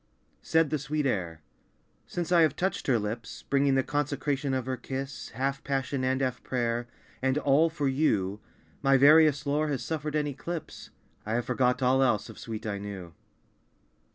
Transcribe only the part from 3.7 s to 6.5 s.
the consecration of her kiss, Half passion and half